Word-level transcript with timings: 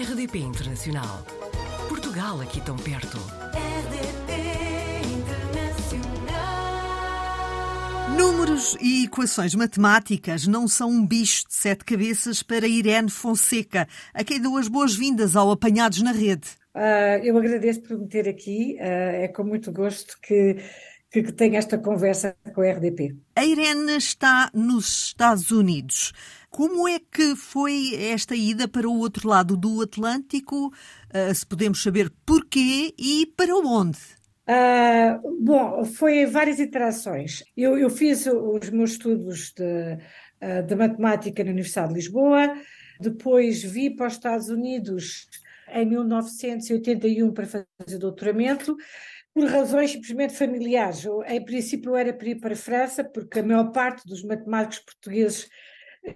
RDP 0.00 0.38
Internacional. 0.38 1.26
Portugal 1.88 2.40
aqui 2.40 2.60
tão 2.60 2.76
perto. 2.76 3.18
RDP 3.52 4.32
Internacional. 5.12 6.06
Números 8.16 8.76
e 8.80 9.06
equações 9.06 9.56
matemáticas 9.56 10.46
não 10.46 10.68
são 10.68 10.88
um 10.88 11.04
bicho 11.04 11.48
de 11.48 11.54
sete 11.54 11.84
cabeças 11.84 12.44
para 12.44 12.68
Irene 12.68 13.10
Fonseca, 13.10 13.88
a 14.14 14.22
quem 14.22 14.40
dou 14.40 14.56
as 14.56 14.68
boas-vindas 14.68 15.34
ao 15.34 15.50
Apanhados 15.50 16.00
na 16.00 16.12
Rede. 16.12 16.46
Ah, 16.72 17.18
eu 17.20 17.36
agradeço 17.36 17.82
por 17.82 17.98
me 17.98 18.06
ter 18.06 18.28
aqui, 18.28 18.78
ah, 18.78 18.84
é 18.84 19.26
com 19.26 19.42
muito 19.42 19.72
gosto 19.72 20.16
que, 20.22 20.58
que, 21.10 21.24
que 21.24 21.32
tenho 21.32 21.56
esta 21.56 21.76
conversa 21.76 22.36
com 22.54 22.60
a 22.60 22.70
RDP. 22.70 23.16
A 23.34 23.44
Irene 23.44 23.96
está 23.96 24.48
nos 24.54 25.06
Estados 25.06 25.50
Unidos. 25.50 26.12
Como 26.58 26.88
é 26.88 26.98
que 26.98 27.36
foi 27.36 27.94
esta 28.10 28.34
ida 28.34 28.66
para 28.66 28.88
o 28.88 28.98
outro 28.98 29.28
lado 29.28 29.56
do 29.56 29.80
Atlântico? 29.80 30.72
Ah, 31.08 31.32
se 31.32 31.46
podemos 31.46 31.80
saber 31.80 32.10
porquê 32.26 32.92
e 32.98 33.26
para 33.36 33.54
onde? 33.54 33.96
Ah, 34.44 35.20
bom, 35.40 35.84
foi 35.84 36.26
várias 36.26 36.58
iterações. 36.58 37.44
Eu, 37.56 37.78
eu 37.78 37.88
fiz 37.88 38.26
os 38.26 38.70
meus 38.70 38.90
estudos 38.90 39.52
de, 39.52 39.98
ah, 40.40 40.62
de 40.62 40.74
matemática 40.74 41.44
na 41.44 41.52
Universidade 41.52 41.90
de 41.90 41.94
Lisboa, 41.94 42.52
depois 43.00 43.62
vi 43.62 43.94
para 43.94 44.08
os 44.08 44.14
Estados 44.14 44.48
Unidos 44.48 45.28
em 45.72 45.86
1981 45.86 47.32
para 47.34 47.46
fazer 47.46 47.98
doutoramento, 48.00 48.76
por 49.32 49.44
razões 49.44 49.92
simplesmente 49.92 50.34
familiares. 50.34 51.06
Em 51.28 51.44
princípio, 51.44 51.92
eu 51.92 51.96
era 51.96 52.12
para 52.12 52.28
ir 52.30 52.40
para 52.40 52.54
a 52.54 52.56
França, 52.56 53.04
porque 53.04 53.38
a 53.38 53.44
maior 53.44 53.70
parte 53.70 54.04
dos 54.04 54.24
matemáticos 54.24 54.80
portugues 54.80 55.44
eh, 55.44 55.48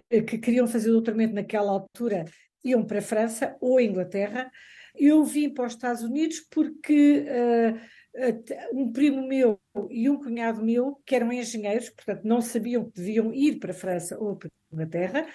que 0.09 0.39
queriam 0.39 0.67
fazer 0.67 0.91
doutoramento 0.91 1.35
naquela 1.35 1.73
altura 1.73 2.25
iam 2.65 2.85
para 2.85 2.99
a 2.99 3.03
França 3.03 3.57
ou 3.61 3.79
a 3.79 3.83
Inglaterra. 3.83 4.51
Eu 4.95 5.25
vim 5.25 5.51
para 5.51 5.67
os 5.67 5.73
Estados 5.73 6.03
Unidos 6.03 6.41
porque 6.51 7.25
uh, 7.27 8.79
um 8.79 8.93
primo 8.93 9.27
meu 9.27 9.59
e 9.91 10.09
um 10.09 10.19
cunhado 10.19 10.63
meu, 10.63 11.01
que 11.07 11.17
eram 11.17 11.33
engenheiros, 11.33 11.89
portanto 11.91 12.25
não 12.25 12.41
sabiam 12.41 12.85
que 12.85 13.01
deviam 13.01 13.33
ir 13.33 13.59
para 13.59 13.73
a 13.73 13.75
França 13.75 14.19
ou 14.19 14.37
para 14.37 14.49
a 14.49 14.75
Inglaterra, 14.75 15.27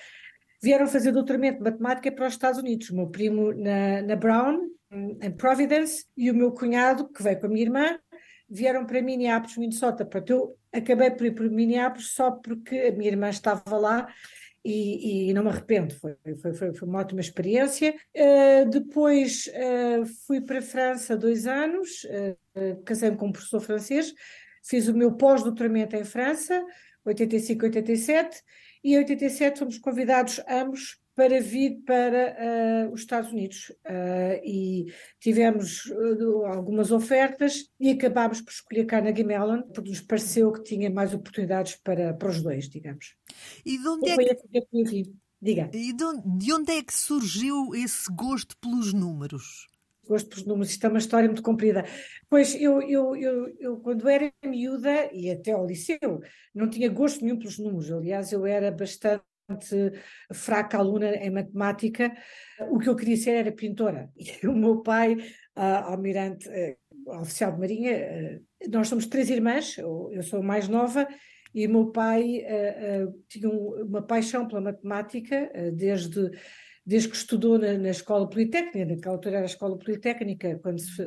vieram 0.62 0.88
fazer 0.88 1.12
doutoramento 1.12 1.58
de 1.58 1.64
matemática 1.64 2.12
para 2.12 2.28
os 2.28 2.34
Estados 2.34 2.60
Unidos. 2.60 2.90
O 2.90 2.96
meu 2.96 3.08
primo 3.08 3.54
na, 3.54 4.02
na 4.02 4.16
Brown, 4.16 4.70
em 4.92 5.32
Providence, 5.32 6.06
e 6.16 6.32
o 6.32 6.36
meu 6.36 6.52
cunhado, 6.52 7.10
que 7.10 7.22
veio 7.22 7.40
com 7.40 7.48
a 7.48 7.50
minha 7.50 7.64
irmã, 7.64 8.00
vieram 8.50 8.86
para 8.86 9.02
Minneapolis, 9.02 9.58
Minnesota. 9.58 10.06
Portanto, 10.06 10.30
eu 10.30 10.58
acabei 10.72 11.12
por 11.12 11.26
ir 11.26 11.34
para 11.34 11.50
Minneapolis 11.50 12.12
só 12.12 12.32
porque 12.32 12.78
a 12.78 12.92
minha 12.92 13.10
irmã 13.10 13.30
estava 13.30 13.78
lá 13.78 14.08
e, 14.70 15.30
e 15.30 15.34
não 15.34 15.44
me 15.44 15.50
arrependo, 15.50 15.94
foi, 15.94 16.18
foi, 16.42 16.54
foi, 16.54 16.74
foi 16.74 16.88
uma 16.88 17.00
ótima 17.00 17.22
experiência. 17.22 17.96
Uh, 18.14 18.70
depois 18.70 19.48
uh, 19.48 20.06
fui 20.26 20.42
para 20.42 20.60
a 20.60 20.62
França 20.62 21.16
dois 21.16 21.48
anos, 21.48 22.04
uh, 22.04 22.84
casei-me 22.84 23.16
com 23.16 23.28
um 23.28 23.32
professor 23.32 23.62
francês, 23.62 24.14
fiz 24.62 24.90
o 24.90 24.94
meu 24.94 25.14
pós-doutoramento 25.14 25.96
em 25.96 26.04
França, 26.04 26.62
85, 27.06 27.66
87, 27.66 28.42
e 28.84 28.94
em 28.94 28.98
87 28.98 29.60
fomos 29.60 29.78
convidados 29.78 30.42
ambos 30.50 30.98
para 31.18 31.42
vir 31.42 31.82
para 31.84 32.38
uh, 32.38 32.94
os 32.94 33.02
Estados 33.02 33.32
Unidos 33.32 33.72
uh, 33.88 34.40
e 34.46 34.86
tivemos 35.20 35.88
uh, 35.88 36.46
algumas 36.46 36.92
ofertas 36.92 37.72
e 37.80 37.90
acabámos 37.90 38.40
por 38.40 38.52
escolher 38.52 38.86
Carnegie 38.86 39.24
Mellon 39.24 39.64
porque 39.74 39.90
nos 39.90 40.02
pareceu 40.02 40.52
que 40.52 40.62
tinha 40.62 40.92
mais 40.92 41.16
oportunidades 41.16 41.76
para, 41.78 42.14
para 42.14 42.30
os 42.30 42.44
dois, 42.44 42.70
digamos. 42.70 43.16
E 43.66 43.80
de 43.80 43.88
onde, 43.88 44.10
é 44.12 44.16
que. 44.86 45.12
Diga. 45.42 45.72
e 45.74 45.92
de 45.92 46.54
onde 46.54 46.72
é 46.72 46.84
que 46.84 46.94
surgiu 46.94 47.74
esse 47.74 48.14
gosto 48.14 48.56
pelos 48.62 48.94
números? 48.94 49.68
gosto 50.08 50.30
pelos 50.30 50.46
números, 50.46 50.70
isto 50.70 50.86
é 50.86 50.90
uma 50.90 51.00
história 51.00 51.28
muito 51.28 51.44
comprida. 51.44 51.84
Pois 52.30 52.56
eu, 52.56 52.82
eu, 52.82 53.16
eu, 53.16 53.56
eu, 53.60 53.78
quando 53.78 54.08
era 54.08 54.32
miúda 54.46 55.12
e 55.12 55.30
até 55.30 55.52
ao 55.52 55.66
liceu, 55.66 56.22
não 56.56 56.70
tinha 56.70 56.90
gosto 56.90 57.26
nenhum 57.26 57.38
pelos 57.38 57.60
números. 57.60 57.92
Aliás, 57.92 58.32
eu 58.32 58.46
era 58.46 58.72
bastante 58.72 59.24
fraca 60.34 60.78
aluna 60.78 61.16
em 61.16 61.30
matemática. 61.30 62.12
O 62.70 62.80
que 62.80 62.90
eu 62.90 62.96
queria 62.96 63.18
ser 63.18 63.32
era 63.32 63.52
pintora. 63.52 64.10
E 64.44 64.48
o 64.48 64.54
meu 64.54 64.82
pai, 64.82 65.16
ah, 65.56 65.92
almirante, 65.92 66.48
eh, 66.50 66.78
oficial 67.08 67.54
de 67.54 67.60
marinha, 67.60 67.92
eh, 67.92 68.40
nós 68.70 68.88
somos 68.88 69.06
três 69.08 69.30
irmãs, 69.30 69.78
eu, 69.78 70.10
eu 70.12 70.24
sou 70.24 70.42
mais 70.44 70.68
nova. 70.68 71.08
E 71.54 71.66
o 71.66 71.70
meu 71.70 71.92
pai 71.92 72.40
eh, 72.46 73.06
tinha 73.28 73.50
um- 73.50 73.84
uma 73.86 74.02
paixão 74.02 74.48
pela 74.48 74.62
matemática, 74.62 75.50
desde 75.74 76.32
desde 76.90 77.10
que 77.10 77.18
estudou 77.18 77.60
na, 77.60 77.74
na 77.78 77.90
escola 77.90 78.30
politécnica, 78.30 78.86
naquela 78.86 79.16
altura 79.16 79.36
era 79.36 79.44
a 79.46 79.46
escola 79.46 79.78
politécnica, 79.78 80.58
quando, 80.60 80.80
se- 80.80 81.06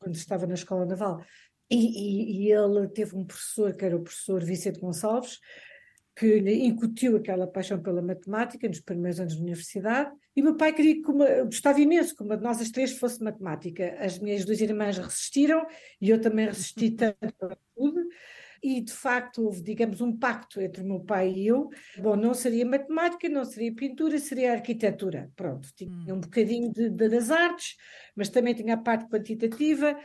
quando 0.00 0.16
estava 0.16 0.44
na 0.44 0.54
escola 0.54 0.84
naval, 0.84 1.24
e, 1.70 1.76
e- 1.76 2.46
e 2.48 2.52
ele 2.52 2.88
teve 2.88 3.14
um 3.14 3.24
professor, 3.24 3.72
que 3.76 3.84
era 3.84 3.96
o 3.96 4.02
professor 4.02 4.42
Vicente 4.42 4.80
Gonçalves, 4.80 5.38
que 6.20 6.38
lhe 6.38 6.66
incutiu 6.66 7.16
aquela 7.16 7.46
paixão 7.46 7.80
pela 7.80 8.02
matemática 8.02 8.68
nos 8.68 8.80
primeiros 8.80 9.18
anos 9.18 9.36
de 9.36 9.40
universidade, 9.40 10.10
e 10.36 10.42
meu 10.42 10.54
pai 10.54 10.70
queria 10.70 11.00
que 11.02 11.10
uma, 11.10 11.44
gostava 11.44 11.80
imenso 11.80 12.14
que 12.14 12.22
uma 12.22 12.36
de 12.36 12.42
nós 12.42 12.60
as 12.60 12.70
três 12.70 12.92
fosse 12.92 13.24
matemática. 13.24 13.96
As 13.98 14.18
minhas 14.18 14.44
duas 14.44 14.60
irmãs 14.60 14.98
resistiram, 14.98 15.66
e 15.98 16.10
eu 16.10 16.20
também 16.20 16.44
resisti 16.44 16.90
tanto 16.90 17.46
a 17.46 17.56
tudo, 17.74 18.06
e 18.62 18.82
de 18.82 18.92
facto 18.92 19.46
houve, 19.46 19.62
digamos, 19.62 20.02
um 20.02 20.14
pacto 20.14 20.60
entre 20.60 20.82
o 20.82 20.86
meu 20.86 21.00
pai 21.00 21.32
e 21.32 21.46
eu, 21.46 21.70
Bom, 21.96 22.14
não 22.16 22.34
seria 22.34 22.66
matemática, 22.66 23.26
não 23.26 23.46
seria 23.46 23.74
pintura, 23.74 24.18
seria 24.18 24.52
arquitetura. 24.52 25.30
Pronto, 25.34 25.70
tinha 25.74 26.14
um 26.14 26.20
bocadinho 26.20 26.70
de, 26.70 26.90
de- 26.90 27.08
das 27.08 27.30
artes, 27.30 27.76
mas 28.14 28.28
também 28.28 28.52
tinha 28.52 28.74
a 28.74 28.76
parte 28.76 29.08
quantitativa, 29.08 29.98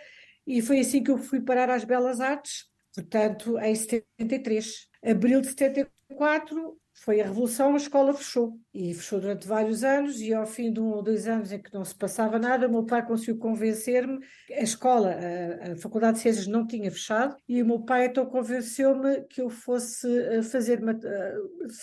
e 0.47 0.61
foi 0.61 0.79
assim 0.79 1.03
que 1.03 1.11
eu 1.11 1.17
fui 1.17 1.41
parar 1.41 1.69
às 1.69 1.83
Belas 1.83 2.21
Artes, 2.21 2.67
portanto, 2.95 3.59
em 3.59 3.75
73. 3.75 4.87
Abril 5.05 5.41
de 5.41 5.47
74 5.47 6.77
foi 6.97 7.19
a 7.19 7.25
Revolução, 7.25 7.73
a 7.73 7.77
escola 7.77 8.13
fechou. 8.13 8.57
E 8.73 8.93
fechou 8.93 9.19
durante 9.19 9.47
vários 9.47 9.83
anos, 9.83 10.19
e 10.21 10.33
ao 10.33 10.45
fim 10.45 10.71
de 10.71 10.79
um 10.79 10.91
ou 10.91 11.03
dois 11.03 11.27
anos 11.27 11.51
em 11.51 11.61
que 11.61 11.73
não 11.73 11.83
se 11.83 11.93
passava 11.93 12.39
nada, 12.39 12.67
o 12.67 12.71
meu 12.71 12.85
pai 12.85 13.05
conseguiu 13.05 13.37
convencer-me. 13.37 14.19
A 14.51 14.63
escola, 14.63 15.11
a, 15.11 15.73
a 15.73 15.75
Faculdade 15.75 16.17
de 16.17 16.23
Ciências 16.23 16.47
não 16.47 16.65
tinha 16.65 16.89
fechado, 16.89 17.35
e 17.47 17.61
o 17.61 17.65
meu 17.65 17.81
pai 17.81 18.05
então 18.05 18.25
convenceu-me 18.25 19.21
que 19.25 19.41
eu 19.41 19.49
fosse 19.49 20.07
eh, 20.07 20.41
fazer, 20.41 20.81
eh, 20.83 21.35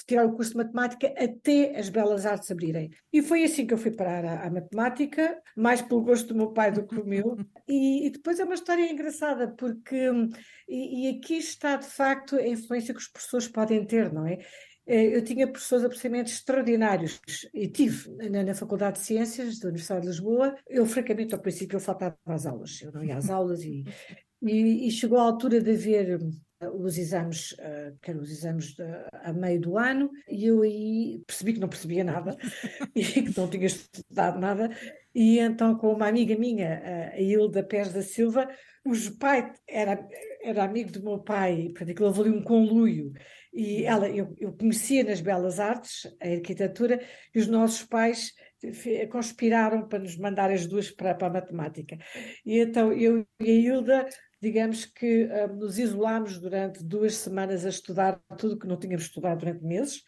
tirar 0.06 0.26
o 0.26 0.32
curso 0.32 0.52
de 0.52 0.56
matemática 0.56 1.08
até 1.16 1.78
as 1.78 1.88
Belas 1.88 2.24
Artes 2.24 2.50
abrirem. 2.50 2.90
E 3.12 3.22
foi 3.22 3.44
assim 3.44 3.66
que 3.66 3.74
eu 3.74 3.78
fui 3.78 3.90
parar 3.90 4.24
à, 4.24 4.46
à 4.46 4.50
matemática, 4.50 5.38
mais 5.56 5.82
pelo 5.82 6.02
gosto 6.02 6.28
do 6.28 6.34
meu 6.34 6.52
pai 6.52 6.72
do 6.72 6.86
que 6.86 6.98
o 6.98 7.06
meu. 7.06 7.36
E, 7.68 8.06
e 8.06 8.10
depois 8.10 8.38
é 8.38 8.44
uma 8.44 8.54
história 8.54 8.90
engraçada, 8.90 9.48
porque 9.48 10.10
hum, 10.10 10.28
e, 10.68 11.06
e 11.06 11.16
aqui 11.16 11.36
está 11.36 11.76
de 11.76 11.86
facto 11.86 12.36
a 12.36 12.46
influência 12.46 12.92
que 12.92 13.00
os 13.00 13.08
professores 13.12 13.48
podem 13.48 13.84
ter, 13.84 14.12
não 14.12 14.26
é? 14.26 14.38
Eh, 14.86 15.16
Eu 15.16 15.22
tinha 15.24 15.46
professores 15.46 15.84
absolutamente 15.84 16.32
extraordinários 16.32 17.20
e 17.54 17.68
tive 17.68 18.10
na, 18.28 18.42
na 18.42 18.54
Faculdade 18.54 18.98
de 18.98 19.04
Ciências 19.04 19.58
da 19.58 19.68
Universidade 19.68 20.02
de 20.02 20.08
Lisboa. 20.08 20.56
Eu, 20.68 20.84
francamente, 20.86 21.34
ao 21.34 21.40
princípio, 21.40 21.76
eu 21.76 21.80
faltava 21.80 22.16
às 22.26 22.46
aulas, 22.46 22.80
eu 22.82 22.92
não 22.92 23.04
ia 23.04 23.16
às 23.16 23.30
aulas 23.30 23.62
e, 23.62 23.84
e, 24.42 24.88
e 24.88 24.90
chegou 24.90 25.18
a 25.18 25.22
altura 25.22 25.60
de 25.60 25.70
haver 25.70 26.18
os 26.70 26.98
exames, 26.98 27.54
eh, 27.58 27.92
que 28.00 28.10
eram 28.10 28.20
os 28.20 28.30
exames 28.30 28.74
de- 28.74 28.82
a 29.12 29.32
meio 29.32 29.60
do 29.60 29.78
ano, 29.78 30.10
e 30.28 30.46
eu 30.46 30.62
aí 30.62 31.22
percebi 31.26 31.54
que 31.54 31.60
não 31.60 31.68
percebia 31.68 32.04
nada 32.04 32.36
e 32.94 33.02
que 33.02 33.36
não 33.38 33.48
tinha 33.48 33.66
estudado 33.66 34.38
nada. 34.38 34.70
E 35.14 35.38
então, 35.38 35.76
com 35.76 35.92
uma 35.92 36.08
amiga 36.08 36.36
minha, 36.36 37.10
a 37.14 37.20
Hilda 37.20 37.62
Pérez 37.62 37.92
da 37.92 38.02
Silva, 38.02 38.48
o 38.84 38.92
pai 39.18 39.52
era, 39.68 40.08
era 40.42 40.64
amigo 40.64 40.90
do 40.90 41.02
meu 41.02 41.18
pai, 41.18 41.68
portanto, 41.68 41.90
aquilo 41.90 42.08
houve 42.08 42.20
ali 42.22 42.30
um 42.30 42.42
conluio. 42.42 43.12
E 43.52 43.84
ela, 43.84 44.08
eu, 44.08 44.34
eu 44.38 44.52
conhecia 44.52 45.04
nas 45.04 45.20
Belas 45.20 45.60
Artes, 45.60 46.06
a 46.20 46.28
arquitetura, 46.28 47.00
e 47.34 47.38
os 47.38 47.46
nossos 47.46 47.84
pais 47.84 48.32
conspiraram 49.10 49.88
para 49.88 49.98
nos 49.98 50.16
mandar 50.16 50.50
as 50.50 50.66
duas 50.66 50.90
para, 50.90 51.14
para 51.14 51.26
a 51.28 51.32
matemática. 51.32 51.98
E 52.46 52.58
então 52.58 52.92
eu 52.92 53.26
e 53.40 53.50
a 53.50 53.54
Hilda, 53.54 54.08
digamos 54.42 54.84
que 54.84 55.28
ah, 55.30 55.46
nos 55.46 55.78
isolámos 55.78 56.38
durante 56.38 56.82
duas 56.82 57.14
semanas 57.14 57.64
a 57.64 57.68
estudar 57.68 58.20
tudo 58.36 58.58
que 58.58 58.66
não 58.66 58.76
tínhamos 58.76 59.04
estudado 59.04 59.38
durante 59.38 59.64
meses. 59.64 60.02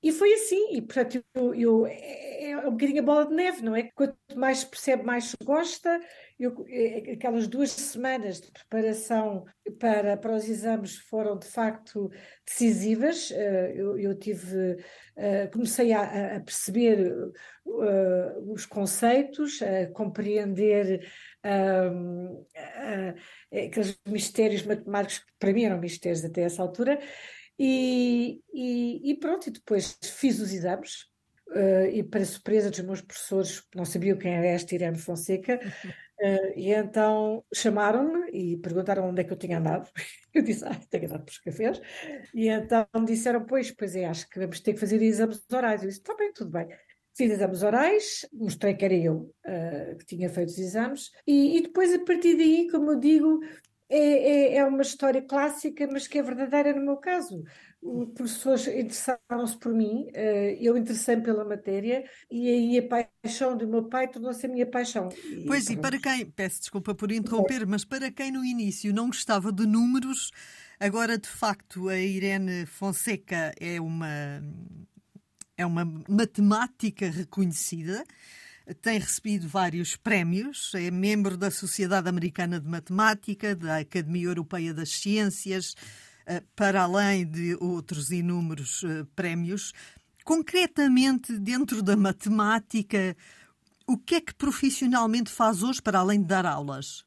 E 0.00 0.12
foi 0.12 0.32
assim, 0.34 0.76
e 0.76 0.82
portanto 0.82 1.24
eu, 1.34 1.54
eu- 1.54 1.86
é, 1.86 2.50
é 2.50 2.56
um 2.68 2.70
bocadinho 2.70 3.00
a 3.02 3.04
bola 3.04 3.26
de 3.26 3.34
neve, 3.34 3.62
não 3.62 3.74
é? 3.74 3.90
Quanto 3.94 4.16
mais 4.36 4.58
se 4.58 4.66
percebe, 4.66 5.02
mais 5.02 5.24
se 5.24 5.36
gosta. 5.44 6.00
Eu, 6.38 6.64
é- 6.68 7.12
aquelas 7.14 7.48
duas 7.48 7.70
semanas 7.72 8.40
de 8.40 8.50
preparação 8.52 9.44
para, 9.78 10.16
para 10.16 10.36
os 10.36 10.48
exames 10.48 10.96
foram 10.98 11.36
de 11.36 11.46
facto 11.48 12.10
decisivas. 12.46 13.30
Eh, 13.32 13.72
Eu, 13.76 13.98
eu 13.98 14.14
tive, 14.18 14.76
eh, 15.16 15.48
comecei 15.48 15.92
a, 15.92 16.36
a- 16.36 16.40
perceber 16.40 16.98
eh, 17.82 18.34
os 18.46 18.66
conceitos, 18.66 19.60
a 19.62 19.90
compreender 19.92 21.06
ah, 21.42 23.14
aqueles 23.52 23.98
mistérios 24.06 24.62
matemáticos 24.64 25.18
que 25.24 25.32
para 25.38 25.52
mim 25.52 25.64
eram 25.64 25.78
mistérios 25.78 26.24
até 26.24 26.42
essa 26.42 26.62
altura. 26.62 26.98
E, 27.58 28.40
e, 28.52 29.10
e 29.10 29.14
pronto, 29.18 29.48
e 29.48 29.50
depois 29.50 29.98
fiz 30.02 30.38
os 30.40 30.52
exames. 30.52 31.06
uh, 31.48 31.86
e 31.92 32.02
para 32.02 32.24
surpresa 32.24 32.70
dos 32.70 32.80
meus 32.80 33.00
professores, 33.00 33.62
não 33.74 33.84
sabiam 33.84 34.18
quem 34.18 34.34
era 34.34 34.46
esta 34.46 34.74
Irene 34.74 34.98
Fonseca, 34.98 35.58
uh, 36.20 36.52
e 36.56 36.72
então 36.72 37.44
chamaram-me 37.52 38.30
e 38.30 38.56
perguntaram 38.58 39.08
onde 39.08 39.22
é 39.22 39.24
que 39.24 39.32
eu 39.32 39.36
tinha 39.36 39.58
andado. 39.58 39.90
Eu 40.34 40.42
disse, 40.42 40.64
ah, 40.64 40.78
tenho 40.90 41.06
andado 41.06 41.24
para 41.24 41.32
os 41.32 41.38
cafés. 41.38 41.80
E 42.32 42.48
então 42.48 42.86
disseram, 43.04 43.44
pois, 43.44 43.72
pois 43.72 43.96
é, 43.96 44.04
acho 44.04 44.28
que 44.28 44.38
vamos 44.38 44.60
ter 44.60 44.74
que 44.74 44.78
fazer 44.78 45.02
exames 45.02 45.44
orais. 45.50 45.82
Eu 45.82 45.88
disse, 45.88 46.00
está 46.00 46.14
bem, 46.14 46.32
tudo 46.32 46.50
bem. 46.50 46.68
Fiz 47.16 47.32
exames 47.32 47.64
orais, 47.64 48.28
mostrei 48.32 48.74
que 48.74 48.84
era 48.84 48.94
eu 48.94 49.34
uh, 49.44 49.96
que 49.98 50.06
tinha 50.06 50.28
feito 50.28 50.50
os 50.50 50.58
exames, 50.58 51.10
e, 51.26 51.56
e, 51.56 51.62
depois, 51.62 51.92
a 51.92 51.98
partir 52.04 52.36
daí, 52.36 52.68
como 52.70 52.92
eu 52.92 53.00
digo, 53.00 53.40
é, 53.88 53.98
é, 53.98 54.56
é, 54.56 54.64
uma 54.64 54.82
história 54.82 55.22
clássica, 55.22 55.88
mas 55.90 56.06
que 56.06 56.18
é 56.18 56.22
verdadeira 56.22 56.74
no 56.74 56.84
meu 56.84 56.96
caso. 56.96 57.42
Os 57.80 58.08
professores 58.12 58.66
interessaram-se 58.66 59.56
por 59.56 59.72
mim, 59.72 60.08
uh, 60.08 60.56
eu 60.60 60.76
interessei-me 60.76 61.22
pela 61.22 61.44
matéria, 61.44 62.04
e 62.30 62.48
aí 62.48 62.78
a 62.78 63.06
paixão 63.22 63.56
do 63.56 63.68
meu 63.68 63.84
pai 63.84 64.08
tornou-se 64.08 64.44
a 64.44 64.48
minha 64.48 64.66
paixão. 64.66 65.08
E, 65.24 65.44
pois, 65.46 65.64
pronto. 65.64 65.78
e 65.78 65.80
para 65.80 65.98
quem, 66.00 66.26
peço 66.26 66.60
desculpa 66.60 66.94
por 66.94 67.12
interromper, 67.12 67.66
mas 67.66 67.84
para 67.84 68.10
quem 68.10 68.32
no 68.32 68.44
início 68.44 68.92
não 68.92 69.06
gostava 69.06 69.52
de 69.52 69.64
números, 69.64 70.32
agora 70.78 71.16
de 71.16 71.28
facto 71.28 71.88
a 71.88 71.96
Irene 71.96 72.66
Fonseca 72.66 73.54
é 73.60 73.80
uma 73.80 74.42
é 75.56 75.66
uma 75.66 75.84
matemática 76.08 77.10
reconhecida, 77.10 78.04
tem 78.74 78.98
recebido 78.98 79.48
vários 79.48 79.96
prémios, 79.96 80.72
é 80.74 80.90
membro 80.90 81.36
da 81.36 81.50
Sociedade 81.50 82.08
Americana 82.08 82.60
de 82.60 82.68
Matemática, 82.68 83.54
da 83.54 83.78
Academia 83.78 84.26
Europeia 84.26 84.74
das 84.74 84.90
Ciências, 84.90 85.74
eh, 86.26 86.42
para 86.54 86.82
além 86.82 87.26
de 87.26 87.56
outros 87.60 88.10
inúmeros 88.10 88.84
eh, 88.84 89.04
prémios. 89.16 89.72
Concretamente, 90.24 91.38
dentro 91.38 91.82
da 91.82 91.96
matemática, 91.96 93.16
o 93.86 93.96
que 93.96 94.16
é 94.16 94.20
que 94.20 94.34
profissionalmente 94.34 95.30
faz 95.30 95.62
hoje 95.62 95.80
para 95.80 95.98
além 96.00 96.20
de 96.20 96.26
dar 96.26 96.44
aulas? 96.44 97.06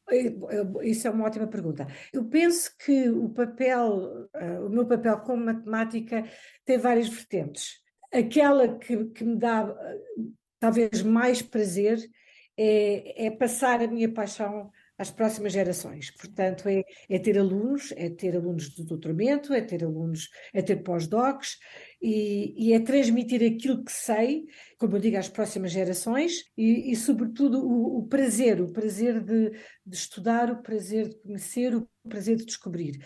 Isso 0.81 1.07
é 1.07 1.11
uma 1.11 1.25
ótima 1.25 1.45
pergunta. 1.45 1.87
Eu 2.11 2.25
penso 2.25 2.71
que 2.83 3.09
o 3.09 3.29
papel, 3.29 4.27
eh, 4.33 4.59
o 4.59 4.69
meu 4.69 4.87
papel 4.87 5.19
como 5.19 5.45
matemática 5.45 6.25
tem 6.65 6.79
várias 6.79 7.07
vertentes 7.07 7.81
aquela 8.11 8.67
que, 8.77 9.05
que 9.05 9.23
me 9.23 9.37
dá 9.37 9.73
talvez 10.61 11.01
mais 11.01 11.41
prazer 11.41 11.97
é, 12.55 13.25
é, 13.25 13.31
passar 13.31 13.81
a 13.81 13.87
minha 13.87 14.13
paixão 14.13 14.71
às 14.95 15.09
próximas 15.09 15.51
gerações. 15.51 16.11
Portanto, 16.11 16.69
é, 16.69 16.83
é, 17.09 17.17
ter 17.17 17.39
alunos, 17.39 17.91
é 17.97 18.07
ter 18.11 18.35
alunos 18.35 18.69
de 18.69 18.85
doutoramento, 18.85 19.51
é 19.51 19.59
ter 19.59 19.83
alunos, 19.83 20.29
é 20.53 20.61
ter 20.61 20.83
pós-docs 20.83 21.57
e, 21.99 22.53
e, 22.55 22.73
é 22.73 22.79
transmitir 22.79 23.41
aquilo 23.41 23.83
que 23.83 23.91
sei, 23.91 24.43
como 24.77 24.95
eu 24.95 24.99
digo, 24.99 25.17
às 25.17 25.27
próximas 25.27 25.71
gerações 25.71 26.43
e, 26.55 26.91
e 26.91 26.95
sobretudo, 26.95 27.65
o, 27.65 27.99
o, 27.99 28.07
prazer, 28.07 28.61
o 28.61 28.71
prazer 28.71 29.19
de, 29.23 29.49
de, 29.83 29.95
estudar, 29.95 30.51
o 30.51 30.61
prazer 30.61 31.09
de 31.09 31.15
conhecer, 31.17 31.75
o 31.75 31.87
prazer 32.07 32.35
de 32.35 32.45
descobrir. 32.45 33.03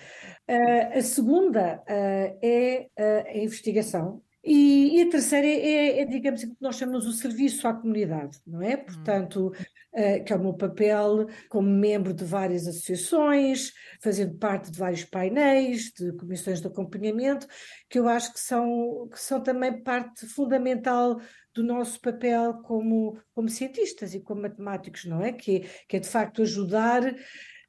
Uh, 0.49 0.97
a 0.97 1.01
segunda 1.01 1.77
uh, 1.77 2.39
é 2.43 2.87
uh, 2.99 3.27
a 3.27 3.37
investigação, 3.37 4.21
e, 4.45 4.99
e, 4.99 5.01
a 5.01 5.09
terceira 5.09 5.47
é, 5.47 5.57
é, 5.57 6.01
é, 6.01 6.05
digamos, 6.05 6.43
o 6.43 6.47
que 6.47 6.61
nós 6.61 6.75
chamamos 6.75 7.07
o 7.07 7.11
serviço 7.11 7.67
à 7.67 7.73
comunidade, 7.73 8.37
não 8.45 8.61
é? 8.61 8.77
Portanto, 8.77 9.47
uh, 9.47 10.23
que 10.23 10.31
é 10.31 10.35
o 10.35 10.39
meu 10.39 10.53
papel 10.53 11.25
como 11.49 11.67
membro 11.67 12.13
de 12.13 12.23
várias 12.23 12.67
associações, 12.67 13.73
fazendo 13.99 14.37
parte 14.37 14.69
de 14.69 14.77
vários 14.77 15.03
painéis, 15.03 15.91
de 15.93 16.13
comissões 16.13 16.61
de 16.61 16.67
acompanhamento, 16.67 17.47
que 17.89 17.97
eu 17.97 18.07
acho 18.07 18.33
que 18.33 18.39
são, 18.39 19.09
que 19.11 19.19
são 19.19 19.41
também 19.41 19.81
parte 19.81 20.27
fundamental 20.27 21.19
do 21.51 21.63
nosso 21.63 21.99
papel 21.99 22.53
como, 22.61 23.17
como 23.33 23.49
cientistas 23.49 24.13
e 24.13 24.19
como 24.19 24.43
matemáticos, 24.43 25.05
não 25.05 25.23
é? 25.23 25.31
Que, 25.31 25.61
que 25.87 25.97
é 25.97 25.99
de 25.99 26.07
facto 26.07 26.43
ajudar 26.43 27.01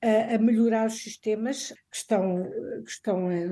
a, 0.02 0.34
a 0.34 0.38
melhorar 0.38 0.86
os 0.86 1.02
sistemas 1.02 1.72
que 1.90 1.96
estão, 1.96 2.44
que 2.84 2.90
estão 2.90 3.30
eh, 3.30 3.46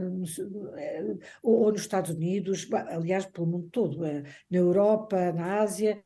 eh, 0.78 1.16
ou, 1.42 1.62
ou 1.62 1.72
nos 1.72 1.80
Estados 1.80 2.10
Unidos, 2.10 2.68
aliás, 2.72 3.26
pelo 3.26 3.46
mundo 3.46 3.68
todo, 3.70 4.04
eh, 4.04 4.22
na 4.50 4.58
Europa, 4.58 5.32
na 5.32 5.60
Ásia, 5.60 6.02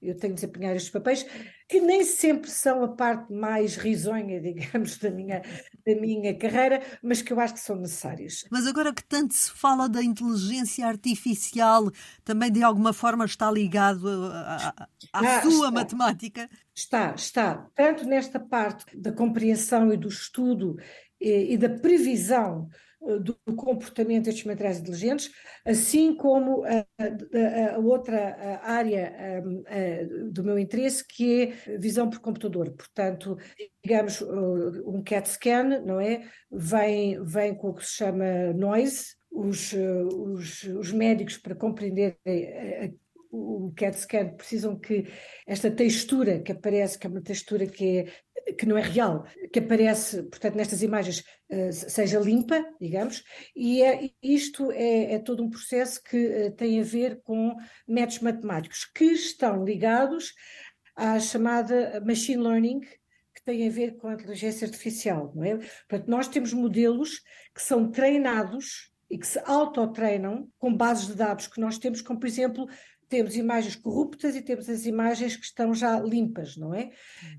eu 0.00 0.16
tenho 0.16 0.34
de 0.34 0.40
desempenhar 0.40 0.76
estes 0.76 0.90
papéis, 0.90 1.26
que 1.68 1.80
nem 1.80 2.04
sempre 2.04 2.50
são 2.50 2.82
a 2.82 2.88
parte 2.88 3.32
mais 3.32 3.76
risonha, 3.76 4.40
digamos, 4.42 4.98
da 4.98 5.10
minha, 5.10 5.42
da 5.86 5.94
minha 6.00 6.36
carreira, 6.36 6.82
mas 7.02 7.20
que 7.22 7.32
eu 7.32 7.40
acho 7.40 7.54
que 7.54 7.60
são 7.60 7.76
necessárias. 7.76 8.44
Mas 8.50 8.66
agora 8.66 8.92
que 8.92 9.04
tanto 9.04 9.34
se 9.34 9.50
fala 9.50 9.88
da 9.88 10.02
inteligência 10.02 10.86
artificial, 10.86 11.90
também 12.24 12.50
de 12.50 12.62
alguma 12.62 12.92
forma 12.92 13.24
está 13.24 13.50
ligado 13.50 14.08
à, 14.32 14.88
à 15.12 15.42
sua 15.42 15.50
está, 15.50 15.70
matemática? 15.70 16.50
Está, 16.74 17.14
está. 17.14 17.68
Tanto 17.74 18.04
nesta 18.04 18.38
parte 18.38 18.96
da 18.96 19.12
compreensão 19.12 19.92
e 19.92 19.96
do 19.96 20.08
estudo 20.08 20.76
e, 21.20 21.54
e 21.54 21.58
da 21.58 21.68
previsão 21.68 22.68
eh, 22.70 22.87
do 23.00 23.34
comportamento 23.54 24.24
destes 24.24 24.44
materiais 24.44 24.78
inteligentes, 24.78 25.30
assim 25.64 26.14
como 26.14 26.64
a, 26.64 26.84
a, 26.98 27.74
a 27.74 27.78
outra 27.78 28.60
área 28.62 29.14
a, 29.66 30.30
do 30.30 30.44
meu 30.44 30.58
interesse, 30.58 31.06
que 31.06 31.54
é 31.68 31.78
visão 31.78 32.10
por 32.10 32.18
computador. 32.18 32.70
Portanto, 32.72 33.38
digamos, 33.82 34.20
eh, 34.20 34.24
um 34.84 35.02
CAT 35.02 35.28
scan, 35.28 35.80
não 35.84 36.00
é? 36.00 36.28
Vem, 36.50 37.22
vem 37.24 37.54
com 37.54 37.68
o 37.70 37.74
que 37.74 37.86
se 37.86 37.94
chama 37.94 38.52
noise, 38.52 39.16
os, 39.30 39.72
eh, 39.72 40.02
os, 40.02 40.62
os 40.64 40.92
médicos 40.92 41.38
para 41.38 41.54
compreender 41.54 42.18
o 43.30 43.72
CAT 43.76 43.98
scan 43.98 44.34
precisam 44.36 44.78
que 44.78 45.06
esta 45.46 45.70
textura 45.70 46.40
que 46.40 46.52
aparece, 46.52 46.98
que 46.98 47.06
é 47.06 47.10
uma 47.10 47.20
textura 47.20 47.66
que 47.66 47.98
é 48.00 48.52
que 48.52 48.66
não 48.66 48.78
é 48.78 48.82
real, 48.82 49.24
que 49.52 49.58
aparece, 49.58 50.22
portanto, 50.24 50.54
nestas 50.56 50.82
imagens, 50.82 51.20
uh, 51.50 51.72
seja 51.72 52.18
limpa, 52.18 52.64
digamos, 52.80 53.22
e 53.54 53.82
é, 53.82 54.10
isto 54.22 54.70
é, 54.72 55.14
é, 55.14 55.18
todo 55.18 55.42
um 55.42 55.50
processo 55.50 56.02
que 56.02 56.16
uh, 56.16 56.52
tem 56.52 56.80
a 56.80 56.84
ver 56.84 57.20
com 57.22 57.54
métodos 57.86 58.20
matemáticos 58.20 58.84
que 58.86 59.04
estão 59.04 59.64
ligados 59.64 60.32
à 60.96 61.18
chamada 61.20 62.02
machine 62.04 62.42
learning, 62.42 62.80
que 62.80 63.44
tem 63.44 63.66
a 63.68 63.70
ver 63.70 63.96
com 63.96 64.08
a 64.08 64.14
inteligência 64.14 64.66
artificial, 64.66 65.32
não 65.34 65.44
é? 65.44 65.56
Portanto, 65.56 66.08
nós 66.08 66.28
temos 66.28 66.52
modelos 66.52 67.22
que 67.54 67.62
são 67.62 67.90
treinados 67.90 68.90
e 69.10 69.16
que 69.16 69.26
se 69.26 69.40
autotreinam 69.44 70.48
com 70.58 70.74
bases 70.74 71.06
de 71.06 71.14
dados 71.14 71.46
que 71.46 71.60
nós 71.60 71.78
temos, 71.78 72.02
como 72.02 72.20
por 72.20 72.26
exemplo 72.26 72.66
temos 73.08 73.36
imagens 73.36 73.74
corruptas 73.74 74.36
e 74.36 74.42
temos 74.42 74.68
as 74.68 74.84
imagens 74.84 75.36
que 75.36 75.44
estão 75.44 75.72
já 75.72 75.98
limpas, 75.98 76.56
não 76.56 76.74
é? 76.74 76.90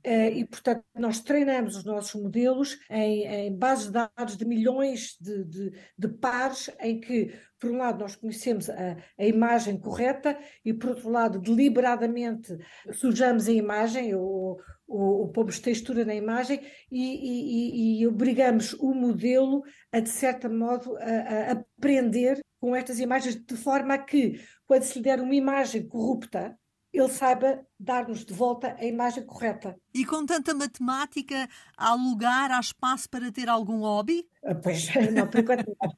Uh, 0.05 0.37
e, 0.37 0.45
portanto, 0.45 0.83
nós 0.95 1.19
treinamos 1.19 1.75
os 1.75 1.83
nossos 1.83 2.21
modelos 2.21 2.77
em, 2.89 3.25
em 3.25 3.55
bases 3.55 3.87
de 3.87 3.91
dados 3.91 4.35
de 4.35 4.45
milhões 4.45 5.17
de, 5.19 5.45
de, 5.45 5.71
de, 5.97 6.07
pares, 6.07 6.69
em 6.79 6.99
que, 6.99 7.33
por 7.59 7.71
um 7.71 7.77
lado, 7.77 7.99
nós 7.99 8.15
conhecemos 8.15 8.69
a, 8.69 8.97
a, 9.17 9.25
imagem 9.25 9.77
correta 9.77 10.37
e, 10.65 10.73
por 10.73 10.91
outro 10.91 11.09
lado, 11.09 11.39
deliberadamente 11.39 12.57
sujamos 12.93 13.47
a 13.47 13.51
imagem 13.51 14.15
ou, 14.15 14.59
ou, 14.87 15.21
ou 15.21 15.27
pomos 15.29 15.59
textura 15.59 16.03
na 16.03 16.15
imagem 16.15 16.59
e, 16.91 17.99
e, 17.99 18.01
e, 18.01 18.07
obrigamos 18.07 18.73
o 18.73 18.93
modelo 18.93 19.63
a, 19.91 19.99
de 19.99 20.09
certo 20.09 20.49
modo, 20.49 20.97
a, 20.97 21.51
a 21.51 21.51
aprender 21.51 22.39
com 22.59 22.75
estas 22.75 22.99
imagens 22.99 23.35
de 23.35 23.55
forma 23.55 23.93
a 23.93 23.97
que 23.97 24.41
quando 24.65 24.83
se 24.83 24.97
lhe 24.97 25.03
der 25.03 25.19
uma 25.19 25.33
imagem 25.33 25.87
corrupta, 25.87 26.57
ele 26.91 27.09
saiba 27.09 27.65
dar-nos 27.79 28.25
de 28.25 28.33
volta 28.33 28.75
a 28.79 28.85
imagem 28.85 29.23
correta. 29.23 29.75
E 29.93 30.03
com 30.05 30.25
tanta 30.25 30.53
matemática, 30.53 31.47
há 31.77 31.93
lugar, 31.93 32.51
há 32.51 32.59
espaço 32.59 33.09
para 33.09 33.31
ter 33.31 33.47
algum 33.47 33.79
hobby? 33.79 34.27
Ah, 34.43 34.55
pois, 34.55 34.87
não, 35.13 35.27
por 35.27 35.39
enquanto 35.39 35.65
não. 35.67 35.95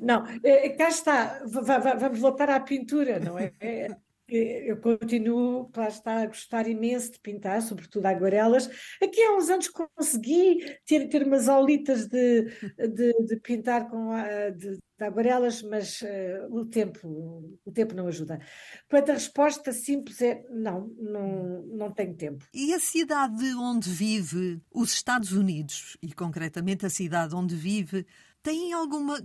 não, 0.00 0.40
eh, 0.44 0.68
cá 0.70 0.88
está, 0.88 1.42
vamos 1.44 2.18
voltar 2.18 2.50
à 2.50 2.60
pintura, 2.60 3.18
não 3.18 3.38
é? 3.38 3.52
eu 4.36 4.76
continuo, 4.78 5.70
lá 5.76 5.88
está, 5.88 6.22
a 6.22 6.26
gostar 6.26 6.68
imenso 6.68 7.12
de 7.12 7.20
pintar, 7.20 7.62
sobretudo 7.62 8.06
aguarelas. 8.06 8.68
Aqui 9.02 9.22
há 9.22 9.36
uns 9.36 9.48
anos 9.48 9.68
consegui 9.68 10.78
ter, 10.86 11.08
ter 11.08 11.26
umas 11.26 11.48
aulitas 11.48 12.06
de, 12.06 12.44
de, 12.76 13.12
de 13.26 13.36
pintar 13.40 13.88
com 13.88 14.10
de, 14.56 14.78
de 15.00 15.04
aguarelas, 15.04 15.62
mas 15.62 16.02
uh, 16.02 16.54
o, 16.54 16.66
tempo, 16.66 17.58
o 17.64 17.72
tempo 17.72 17.94
não 17.94 18.06
ajuda. 18.06 18.38
Portanto, 18.88 19.10
a 19.10 19.14
resposta 19.14 19.72
simples 19.72 20.20
é 20.20 20.44
não, 20.50 20.88
não, 20.98 21.62
não 21.62 21.90
tenho 21.92 22.14
tempo. 22.14 22.44
E 22.52 22.74
a 22.74 22.78
cidade 22.80 23.44
onde 23.54 23.88
vive, 23.88 24.60
os 24.70 24.92
Estados 24.92 25.32
Unidos, 25.32 25.96
e 26.02 26.12
concretamente 26.12 26.84
a 26.84 26.90
cidade 26.90 27.34
onde 27.34 27.54
vive, 27.54 28.06
tem 28.42 28.72
alguma 28.72 29.22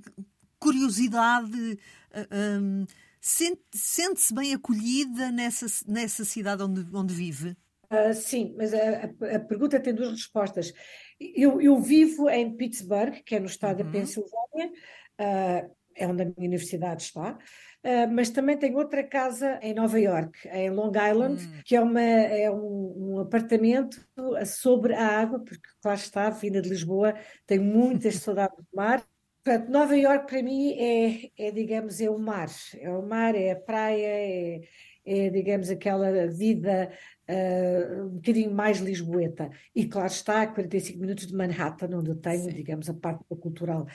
curiosidade? 0.59 1.77
Uh, 2.11 2.61
um, 2.61 2.85
Sente-se 3.27 4.31
bem 4.35 4.53
acolhida 4.53 5.31
nessa, 5.31 5.65
nessa 5.87 6.23
cidade 6.23 6.61
onde, 6.61 6.85
onde 6.95 7.11
vive? 7.11 7.57
Uh, 7.91 8.13
sim, 8.13 8.53
mas 8.55 8.71
a, 8.71 9.09
a, 9.35 9.39
pergunta 9.39 9.79
tem 9.79 9.95
duas 9.95 10.11
respostas. 10.11 10.71
Eu, 11.19 11.59
eu, 11.59 11.79
vivo 11.79 12.29
em 12.29 12.55
Pittsburgh, 12.55 13.23
que 13.25 13.35
é 13.35 13.39
no 13.39 13.47
estado 13.47 13.79
uhum. 13.79 13.85
da 13.85 13.91
Pensilvânia, 13.91 14.71
uh, 15.19 15.75
é 15.95 16.07
onde 16.07 16.21
a 16.21 16.25
minha 16.25 16.35
universidade 16.37 17.01
está, 17.01 17.37
Uh, 17.85 18.11
mas 18.11 18.31
também 18.31 18.57
tenho 18.57 18.77
outra 18.77 19.03
casa 19.03 19.59
em 19.61 19.71
Nova 19.71 19.99
York, 19.99 20.49
em 20.51 20.71
Long 20.71 20.91
Island, 20.91 21.45
hum. 21.45 21.61
que 21.63 21.75
é, 21.75 21.79
uma, 21.79 22.01
é 22.01 22.49
um, 22.49 22.95
um, 22.97 23.19
apartamento 23.19 24.03
sobre 24.43 24.95
a 24.95 25.19
água, 25.19 25.37
porque 25.37 25.69
lá 25.85 25.93
está, 25.93 26.31
vinda 26.31 26.63
de 26.63 26.67
Lisboa, 26.67 27.13
tenho 27.45 27.63
muitas 27.63 28.15
saudades 28.15 28.57
do 28.57 28.65
mar. 28.75 29.05
Portanto, 29.45 29.69
Nova 29.69 29.95
York 29.95 30.27
para 30.27 30.41
mim 30.41 30.73
é, 30.73 31.29
é, 31.37 31.51
digamos, 31.51 32.01
é 32.01 32.09
o 32.09 32.17
mar. 32.17 32.49
É 32.79 32.89
o 32.89 33.07
mar, 33.07 33.35
é 33.35 33.51
a 33.51 33.55
praia, 33.55 34.07
é, 34.07 34.61
é 35.05 35.29
digamos, 35.29 35.69
aquela 35.69 36.25
vida 36.25 36.91
uh, 37.29 38.05
um 38.05 38.15
bocadinho 38.15 38.51
mais 38.51 38.79
lisboeta. 38.79 39.51
E 39.75 39.85
claro 39.85 40.07
está, 40.07 40.41
a 40.41 40.47
45 40.47 40.99
minutos 40.99 41.27
de 41.27 41.35
Manhattan, 41.35 41.95
onde 41.95 42.09
eu 42.09 42.15
tenho, 42.15 42.45
Sim. 42.45 42.53
digamos, 42.53 42.89
a 42.89 42.93
parte 42.95 43.23
cultural. 43.39 43.85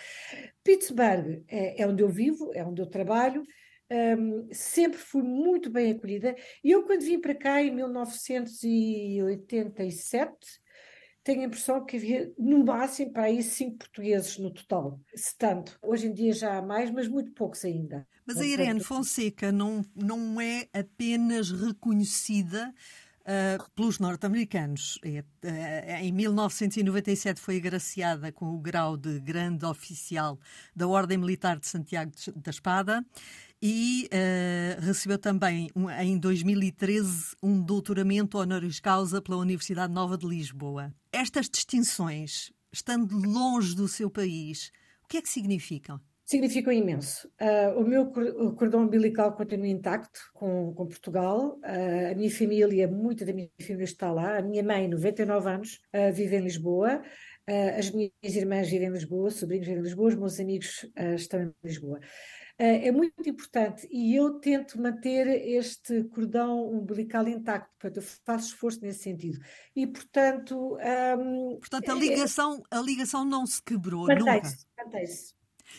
Pittsburgh 0.62 1.42
é, 1.49 1.83
é, 1.83 1.87
onde 1.88 2.04
eu 2.04 2.09
vivo, 2.09 2.52
é 2.54 2.64
onde 2.64 2.80
eu 2.80 2.87
trabalho. 2.87 3.42
Um, 3.90 4.47
sempre 4.52 4.99
fui 4.99 5.25
muito 5.25 5.69
bem 5.69 5.90
acolhida. 5.90 6.37
E 6.62 6.71
eu, 6.71 6.85
quando 6.85 7.02
vim 7.02 7.21
para 7.21 7.35
cá 7.35 7.61
em 7.61 7.75
1987, 7.75 10.61
tenho 11.23 11.43
a 11.43 11.45
impressão 11.45 11.85
que 11.85 11.97
havia 11.97 12.33
no 12.39 12.65
máximo 12.65 13.12
para 13.12 13.25
aí 13.25 13.43
cinco 13.43 13.79
portugueses 13.79 14.39
no 14.39 14.50
total, 14.50 15.00
se 15.15 15.37
tanto. 15.37 15.79
Hoje 15.83 16.07
em 16.07 16.12
dia 16.12 16.33
já 16.33 16.59
há 16.59 16.62
mais, 16.62 16.91
mas 16.91 17.09
muito 17.09 17.33
poucos 17.33 17.65
ainda. 17.65 18.07
Mas 18.27 18.39
a 18.39 18.47
Irene 18.47 18.81
Fonseca 18.81 19.53
não, 19.53 19.85
não 19.95 20.41
é 20.41 20.69
apenas 20.73 21.50
reconhecida 21.50 22.73
uh, 23.21 23.71
pelos 23.73 23.99
norte-americanos. 23.99 24.99
É, 25.05 25.21
uh, 25.21 26.05
em 26.05 26.12
1997 26.12 27.41
foi 27.41 27.57
agraciada 27.57 28.33
com 28.33 28.55
o 28.55 28.59
grau 28.59 28.97
de 28.97 29.21
grande 29.21 29.65
oficial 29.67 30.39
da 30.75 30.89
Ordem 30.89 31.19
Militar 31.19 31.59
de 31.59 31.67
Santiago 31.67 32.12
da 32.37 32.50
Espada 32.50 33.05
e 33.62 34.09
uh, 34.09 34.81
recebeu 34.81 35.19
também, 35.19 35.71
um, 35.76 35.90
em 35.90 36.19
2013, 36.19 37.37
um 37.43 37.61
doutoramento 37.61 38.38
honoris 38.38 38.81
causa 38.81 39.21
pela 39.21 39.37
Universidade 39.37 39.93
Nova 39.93 40.17
de 40.17 40.26
Lisboa. 40.26 40.95
Estas 41.12 41.49
distinções, 41.49 42.50
estando 42.73 43.14
longe 43.14 43.76
do 43.76 43.87
seu 43.87 44.11
país, 44.11 44.71
o 45.05 45.09
que 45.09 45.19
é 45.19 45.23
que 45.23 45.29
significam? 45.29 46.00
Significam 46.25 46.73
imenso. 46.73 47.29
Uh, 47.40 47.81
o 47.81 47.85
meu 47.85 48.07
cordão 48.55 48.85
umbilical 48.85 49.33
continua 49.33 49.67
intacto 49.67 50.21
com, 50.33 50.73
com 50.73 50.87
Portugal. 50.87 51.59
Uh, 51.59 52.12
a 52.12 52.14
minha 52.14 52.31
família, 52.31 52.88
muita 52.88 53.26
da 53.26 53.33
minha 53.33 53.50
família 53.61 53.85
está 53.85 54.11
lá. 54.11 54.38
A 54.38 54.43
minha 54.43 54.62
mãe, 54.62 54.88
99 54.88 55.50
anos, 55.50 55.81
vive 56.14 56.37
em 56.37 56.40
Lisboa. 56.40 57.02
as 57.76 57.90
minhas 57.90 58.12
irmãs 58.23 58.71
vivem 58.71 58.88
em 58.88 58.93
Lisboa, 58.93 59.31
sobrinhos 59.31 59.67
vivem 59.67 59.83
em 59.83 59.85
Lisboa, 59.85 60.09
os 60.09 60.14
meus 60.14 60.38
amigos 60.40 60.87
estão 61.17 61.43
em 61.43 61.52
Lisboa. 61.64 61.99
Eh, 62.61 62.88
é 62.88 62.93
muito 62.93 63.26
importante 63.26 63.88
e 63.90 64.14
eu 64.14 64.38
tento 64.38 64.79
manter 64.79 65.26
este 65.26 66.05
cordão 66.05 66.71
umbilical 66.71 67.26
intacto, 67.26 67.71
portanto, 67.79 67.97
eu 67.97 68.02
faço 68.26 68.49
esforço 68.49 68.83
nesse 68.83 69.05
sentido. 69.05 69.40
E, 69.75 69.87
portanto. 69.87 70.76
Um, 71.19 71.57
portanto, 71.59 71.90
a 71.90 71.95
é, 71.95 71.97
é 71.97 72.00
ligação, 72.00 72.62
é, 72.71 72.76
a 72.76 72.83
ligação 72.83 73.25
não 73.25 73.47
se 73.47 73.62
quebrou 73.62 74.07
mantém-se, 74.07 74.67
Mantém-se. 74.76 75.33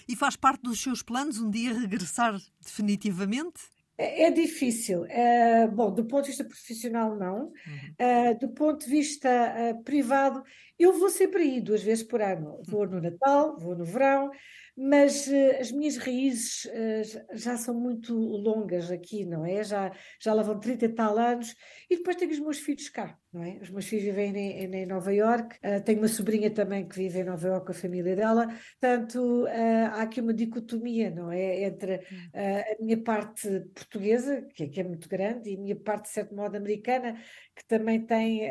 E 0.10 0.16
faz 0.16 0.36
parte 0.36 0.64
dos 0.64 0.82
seus 0.82 1.04
planos 1.04 1.40
um 1.40 1.52
dia 1.52 1.72
regressar 1.72 2.36
definitivamente? 2.60 3.62
É, 3.96 4.24
é 4.24 4.32
difícil. 4.32 5.04
Uh, 5.04 5.72
bom, 5.72 5.94
do 5.94 6.06
ponto 6.06 6.24
de 6.24 6.30
vista 6.30 6.44
profissional, 6.44 7.16
não. 7.16 7.46
Uh, 7.46 8.40
do 8.40 8.50
ponto 8.50 8.84
de 8.84 8.90
vista 8.90 9.30
uh, 9.30 9.84
privado, 9.84 10.42
eu 10.80 10.98
vou 10.98 11.12
sempre 11.12 11.44
aí 11.44 11.62
duas 11.62 11.84
vezes 11.84 12.04
por 12.04 12.24
ano. 12.24 12.60
Vou 12.66 12.88
no 12.88 13.00
Natal, 13.00 13.56
vou 13.60 13.76
no 13.76 13.86
verão, 13.86 14.32
mas 14.78 15.28
uh, 15.28 15.60
as 15.60 15.72
minhas 15.72 15.98
raízes 15.98 16.66
uh, 16.66 17.38
já 17.38 17.58
são 17.58 17.74
muito 17.74 18.14
longas 18.14 18.92
aqui, 18.92 19.26
não 19.26 19.46
é? 19.46 19.64
Já, 19.64 19.92
já 20.20 20.34
lá 20.34 20.44
vão 20.44 20.60
30 20.60 20.86
e 20.86 20.90
tal 20.90 21.18
anos, 21.18 21.56
e 21.90 21.98
depois 21.98 22.16
tenho 22.16 22.32
os 22.32 22.40
meus 22.40 22.60
filhos 22.60 22.90
cá, 22.90 23.18
não 23.34 23.44
é? 23.44 23.60
Os 23.62 23.70
meus 23.70 23.86
filhos 23.86 24.04
vivem 24.06 24.36
em, 24.36 24.76
em 24.76 24.86
Nova 24.86 25.14
York, 25.14 25.56
uh, 25.58 25.84
tenho 25.84 26.00
uma 26.00 26.08
sobrinha 26.08 26.52
também 26.52 26.88
que 26.88 26.96
vive 26.96 27.20
em 27.20 27.24
Nova 27.24 27.48
York 27.48 27.66
com 27.66 27.72
a 27.72 27.76
família 27.76 28.16
dela, 28.16 28.48
portanto 28.80 29.46
há 29.94 30.02
aqui 30.02 30.22
uma 30.22 30.34
dicotomia, 30.34 31.10
não 31.10 31.32
é? 31.32 31.64
Entre 31.64 31.98
hum. 32.12 32.30
a 32.34 32.84
minha 32.84 33.02
parte 33.02 33.48
portuguesa, 33.74 34.42
que 34.54 34.64
é, 34.64 34.68
que 34.68 34.80
é, 34.80 34.84
muito 34.84 35.08
grande, 35.08 35.50
e 35.50 35.56
a 35.56 35.60
minha 35.60 35.76
parte, 35.76 36.06
de 36.06 36.10
certo 36.10 36.36
modo, 36.36 36.56
americana, 36.56 37.14
que 37.56 37.66
também 37.68 38.06
tem 38.06 38.50